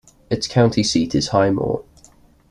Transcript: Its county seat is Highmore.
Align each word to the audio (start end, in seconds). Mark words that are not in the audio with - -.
Its 0.31 0.47
county 0.47 0.81
seat 0.81 1.13
is 1.13 1.27
Highmore. 1.27 1.83